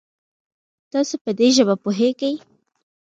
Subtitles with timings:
[0.91, 2.33] تاسو په دي ژبه پوهږئ؟